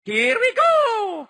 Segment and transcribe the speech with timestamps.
[0.00, 1.28] Here we go!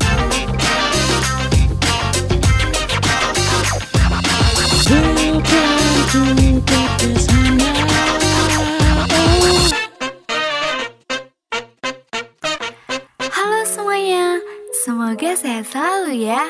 [13.26, 14.38] Halo semuanya,
[14.86, 16.46] semoga sehat selalu ya.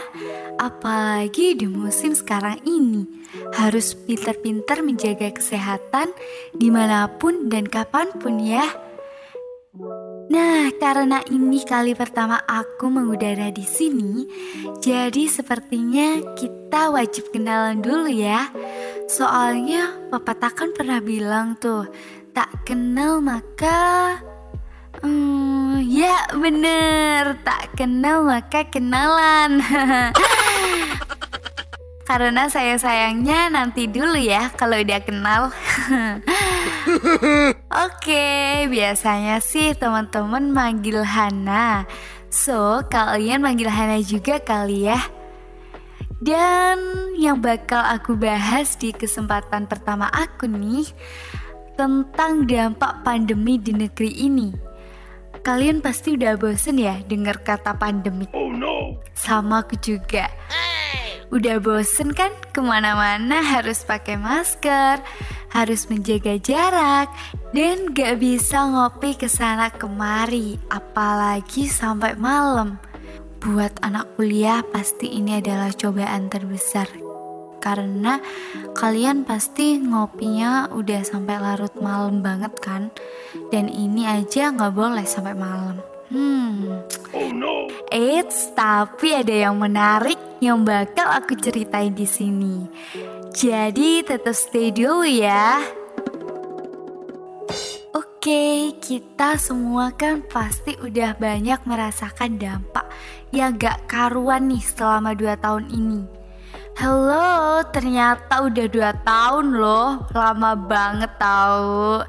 [0.61, 3.09] Apalagi di musim sekarang ini,
[3.57, 6.13] harus pintar-pintar menjaga kesehatan
[6.53, 8.69] di mana pun dan kapan pun ya.
[10.31, 14.31] Nah, karena ini kali pertama aku mengudara di sini,
[14.79, 18.47] jadi sepertinya kita wajib kenalan dulu ya.
[19.11, 21.91] Soalnya papa kan pernah bilang tuh,
[22.31, 24.23] tak kenal maka
[25.01, 29.63] Hmm, ya bener, tak kenal maka kenalan
[32.11, 35.55] Karena saya sayangnya nanti dulu ya kalau udah kenal
[37.87, 38.27] Oke,
[38.71, 41.85] biasanya sih teman-teman manggil Hana
[42.31, 45.01] So, kalian manggil Hana juga kali ya
[46.21, 46.79] Dan
[47.19, 50.89] yang bakal aku bahas di kesempatan pertama aku nih
[51.75, 54.71] Tentang dampak pandemi di negeri ini
[55.41, 58.29] Kalian pasti udah bosen ya dengar kata pandemi.
[58.37, 59.01] Oh no!
[59.17, 60.29] Sama aku juga.
[61.31, 62.35] Udah bosen kan?
[62.51, 64.99] Ke mana-mana harus pakai masker,
[65.55, 67.07] harus menjaga jarak,
[67.55, 72.83] dan gak bisa ngopi ke sana kemari, apalagi sampai malam.
[73.39, 76.91] Buat anak kuliah pasti ini adalah cobaan terbesar.
[77.63, 78.19] Karena
[78.75, 82.91] kalian pasti ngopinya udah sampai larut malam banget kan?
[83.55, 85.79] Dan ini aja nggak boleh sampai malam.
[86.11, 86.83] Hmm.
[87.15, 87.71] Oh no!
[87.95, 92.65] Eits, tapi ada yang menarik yang bakal aku ceritain di sini.
[93.37, 95.61] Jadi tetap stay dulu ya.
[97.93, 102.85] Oke, kita semua kan pasti udah banyak merasakan dampak
[103.33, 106.05] yang gak karuan nih selama 2 tahun ini.
[106.77, 112.05] Halo, ternyata udah 2 tahun loh, lama banget tau.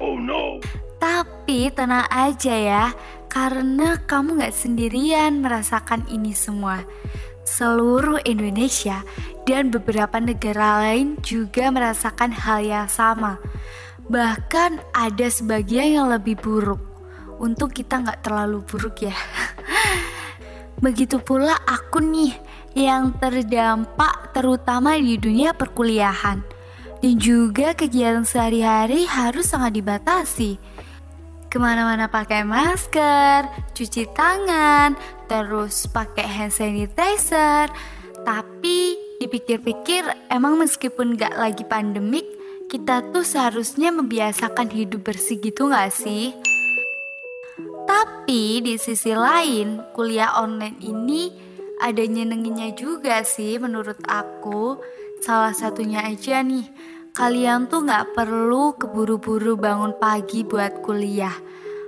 [0.00, 0.60] Oh no!
[1.00, 2.84] Tapi tenang aja ya,
[3.28, 6.84] karena kamu gak sendirian merasakan ini semua.
[7.44, 9.04] Seluruh Indonesia
[9.44, 13.36] dan beberapa negara lain juga merasakan hal yang sama.
[14.08, 16.80] Bahkan ada sebagian yang lebih buruk.
[17.36, 19.16] Untuk kita gak terlalu buruk ya.
[20.84, 22.32] Begitu pula aku nih
[22.72, 26.40] yang terdampak terutama di dunia perkuliahan.
[27.04, 30.56] Dan juga kegiatan sehari-hari harus sangat dibatasi
[31.54, 33.46] ke mana-mana pakai masker,
[33.78, 37.68] cuci tangan, terus pakai hand sanitizer.
[38.24, 42.24] Tapi dipikir-pikir emang meskipun gak lagi pandemik,
[42.72, 46.32] kita tuh seharusnya membiasakan hidup bersih gitu gak sih?
[47.84, 51.28] Tapi di sisi lain, kuliah online ini
[51.84, 54.80] ada nyenenginnya juga sih menurut aku.
[55.20, 56.64] Salah satunya aja nih,
[57.12, 61.36] kalian tuh gak perlu keburu-buru bangun pagi buat kuliah.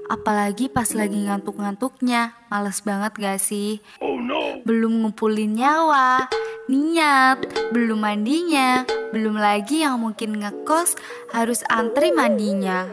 [0.06, 3.82] Apalagi pas lagi ngantuk-ngantuknya, males banget gak sih?
[3.98, 4.62] Oh no!
[4.62, 6.30] Belum ngumpulin nyawa,
[6.70, 7.42] niat,
[7.74, 10.94] belum mandinya, belum lagi yang mungkin ngekos
[11.34, 12.86] harus antri mandinya.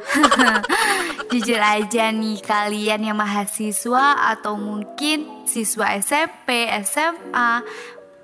[1.33, 7.61] Jujur aja nih kalian yang mahasiswa atau mungkin siswa SMP, SMA,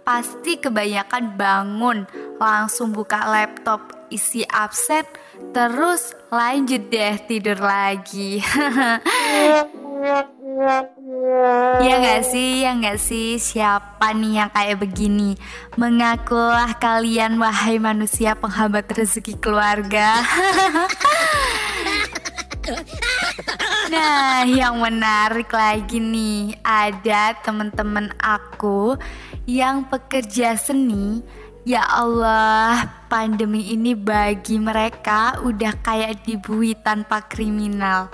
[0.01, 2.09] pasti kebanyakan bangun
[2.41, 5.05] langsung buka laptop isi absen
[5.55, 8.39] terus lanjut deh tidur lagi.
[11.79, 13.39] Ya gak sih, ya gak sih?
[13.39, 15.39] Siapa nih yang kayak begini?
[15.79, 20.19] Mengakulah kalian wahai manusia penghambat rezeki keluarga.
[23.89, 28.93] Nah, yang menarik lagi nih, ada teman-teman aku
[29.49, 31.25] yang pekerja seni.
[31.69, 38.09] Ya Allah, pandemi ini bagi mereka udah kayak dibui tanpa kriminal.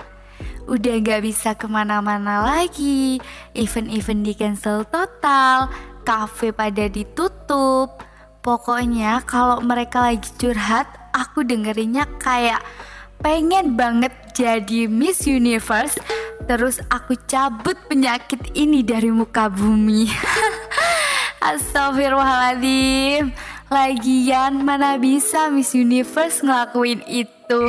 [0.68, 3.16] Udah gak bisa ke mana-mana lagi,
[3.56, 5.72] event-event di cancel total,
[6.04, 7.96] cafe pada ditutup.
[8.44, 10.84] Pokoknya kalau mereka lagi curhat,
[11.16, 12.60] aku dengerinnya kayak
[13.24, 15.96] pengen banget jadi Miss Universe
[16.44, 20.06] Terus aku cabut penyakit ini dari muka bumi
[21.46, 23.32] Astagfirullahaladzim
[23.66, 27.62] Lagian mana bisa Miss Universe ngelakuin itu?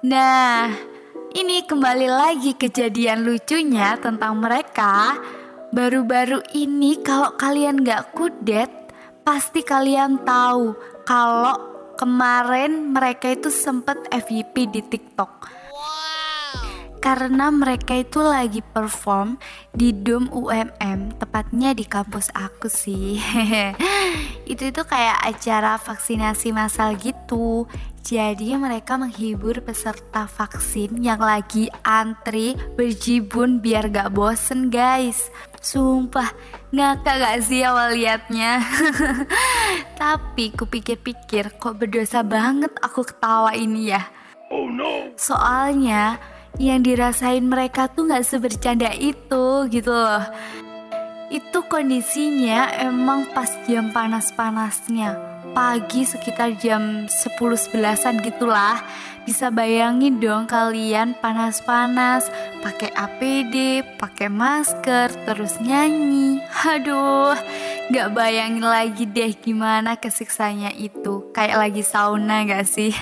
[0.00, 0.72] Nah,
[1.36, 5.20] ini kembali lagi kejadian lucunya tentang mereka.
[5.70, 8.80] Baru-baru ini kalau kalian gak kudet
[9.20, 10.72] Pasti kalian tahu
[11.04, 11.54] kalau
[12.00, 15.59] kemarin mereka itu sempet FYP di TikTok
[17.00, 19.40] karena mereka itu lagi perform
[19.72, 23.16] di Dom UMM, tepatnya di kampus aku sih.
[24.52, 27.64] itu itu kayak acara vaksinasi massal gitu.
[28.00, 35.28] Jadi mereka menghibur peserta vaksin yang lagi antri berjibun biar gak bosen guys
[35.60, 36.32] Sumpah
[36.72, 38.64] ngakak gak sih awal liatnya
[40.00, 44.02] Tapi kupikir-pikir kok berdosa banget aku ketawa ini ya
[44.48, 46.16] Oh no Soalnya
[46.58, 50.24] yang dirasain mereka tuh gak sebercanda itu gitu loh
[51.30, 55.14] itu kondisinya emang pas jam panas-panasnya
[55.54, 58.82] pagi sekitar jam 10-11an gitulah
[59.30, 62.26] bisa bayangin dong kalian panas-panas
[62.64, 66.40] pakai APD, pakai masker, terus nyanyi.
[66.66, 67.36] Aduh,
[67.92, 71.30] gak bayangin lagi deh gimana kesiksanya itu.
[71.36, 72.96] Kayak lagi sauna gak sih?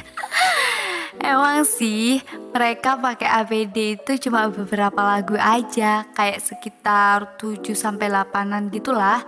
[1.19, 2.23] Emang sih,
[2.55, 9.27] mereka pakai APD itu cuma beberapa lagu aja, kayak sekitar 7 sampai 8-an gitulah.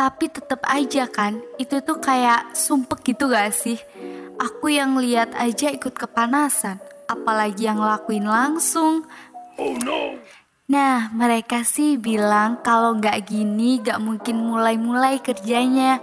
[0.00, 3.76] Tapi tetap aja kan, itu tuh kayak sumpek gitu gak sih?
[4.40, 9.04] Aku yang lihat aja ikut kepanasan, apalagi yang lakuin langsung.
[9.60, 10.16] Oh no
[10.70, 15.98] Nah, mereka sih bilang kalau nggak gini gak mungkin mulai-mulai kerjanya.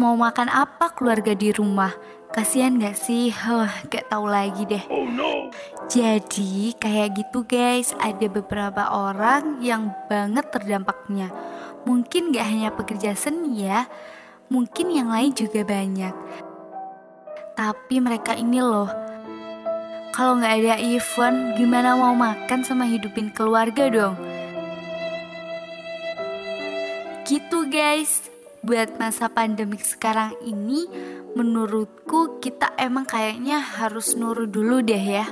[0.00, 1.92] Mau makan apa keluarga di rumah?
[2.28, 3.32] Kasian gak sih?
[3.32, 4.84] Huh, gak tahu lagi deh.
[4.92, 5.48] Oh no
[5.88, 11.32] Jadi kayak gitu guys, ada beberapa orang yang banget terdampaknya.
[11.88, 13.88] Mungkin gak hanya pekerja seni ya,
[14.52, 16.12] mungkin yang lain juga banyak.
[17.56, 18.92] Tapi mereka ini loh,
[20.12, 24.14] kalau nggak ada event, gimana mau makan sama hidupin keluarga dong?
[27.24, 28.27] Gitu guys,
[28.62, 30.86] buat masa pandemik sekarang ini,
[31.38, 35.26] menurutku kita emang kayaknya harus nurut dulu deh ya.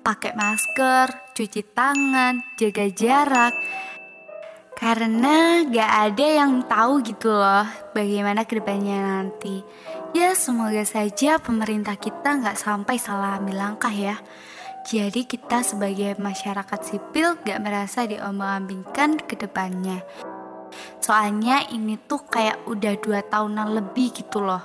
[0.00, 3.54] Pakai masker, cuci tangan, jaga jarak.
[4.80, 9.60] Karena gak ada yang tahu gitu loh bagaimana ke depannya nanti.
[10.16, 14.16] Ya semoga saja pemerintah kita gak sampai salah ambil langkah ya.
[14.88, 20.00] Jadi kita sebagai masyarakat sipil gak merasa diombang-ambingkan ke depannya.
[20.98, 24.62] Soalnya ini tuh kayak udah dua tahunan lebih gitu loh.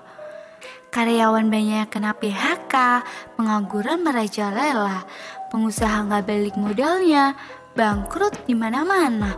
[0.96, 3.04] Karyawan banyak kena PHK,
[3.36, 5.04] pengangguran merajalela,
[5.52, 7.36] pengusaha nggak balik modalnya,
[7.76, 9.36] bangkrut di mana-mana.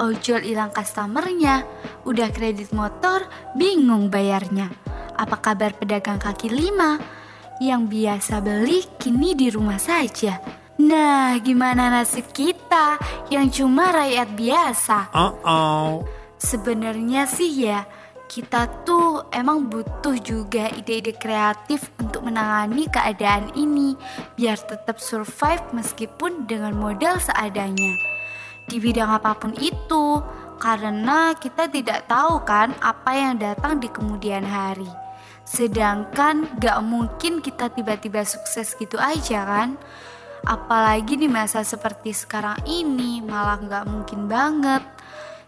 [0.00, 1.62] Ojol hilang customernya,
[2.08, 4.72] udah kredit motor, bingung bayarnya.
[5.14, 6.98] Apa kabar pedagang kaki lima?
[7.62, 10.63] Yang biasa beli kini di rumah saja.
[10.74, 12.98] Nah, gimana nasib kita
[13.30, 14.98] yang cuma rakyat biasa?
[15.14, 16.02] Uh-oh.
[16.34, 17.86] Sebenarnya sih ya,
[18.26, 23.94] kita tuh emang butuh juga ide-ide kreatif untuk menangani keadaan ini
[24.34, 27.94] biar tetap survive meskipun dengan modal seadanya.
[28.66, 30.18] Di bidang apa pun itu,
[30.58, 34.88] karena kita tidak tahu kan apa yang datang di kemudian hari.
[35.44, 39.76] Sedangkan gak mungkin kita tiba-tiba sukses gitu aja kan.
[40.44, 44.84] Apalagi di masa seperti sekarang ini malah gak mungkin banget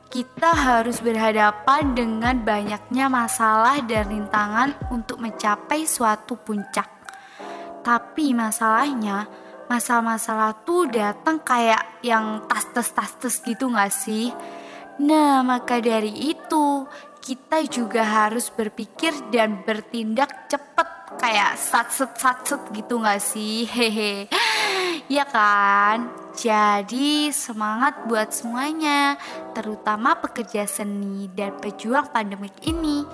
[0.07, 6.87] kita harus berhadapan dengan banyaknya masalah dan rintangan untuk mencapai suatu puncak.
[7.83, 9.27] Tapi masalahnya,
[9.69, 14.31] masalah-masalah tuh datang kayak yang tas-tas-tas-tas gitu gak sih?
[15.03, 16.87] Nah, maka dari itu,
[17.21, 20.89] kita juga harus berpikir dan bertindak cepet
[21.19, 23.67] kayak satset-satset gitu gak sih?
[23.67, 24.31] Hehe.
[25.07, 26.11] Ya kan?
[26.35, 29.15] Jadi semangat buat semuanya,
[29.55, 33.07] terutama pekerja seni dan pejuang pandemik ini.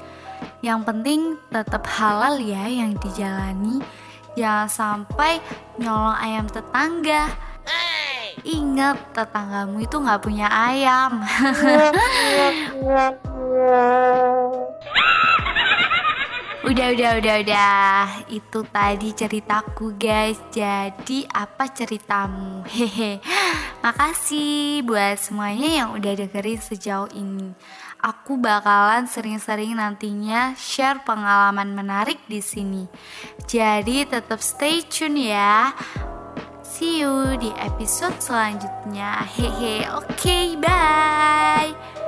[0.65, 1.21] Yang penting
[1.53, 3.85] tetap halal ya yang dijalani.
[4.33, 5.39] Jangan sampai
[5.77, 7.29] nyolong ayam tetangga.
[8.43, 11.21] Ingat tetanggamu itu nggak punya ayam.
[16.73, 18.05] Udah, udah, udah, udah.
[18.33, 20.41] Itu tadi ceritaku, guys.
[20.49, 22.65] Jadi, apa ceritamu?
[22.73, 23.21] Hehe.
[23.85, 27.53] Makasih buat semuanya yang udah dengerin sejauh ini.
[28.01, 32.89] Aku bakalan sering-sering nantinya share pengalaman menarik di sini.
[33.45, 35.77] Jadi, tetap stay tune ya.
[36.65, 39.29] See you di episode selanjutnya.
[39.29, 39.93] Hehe.
[39.93, 42.02] Oke, okay, bye.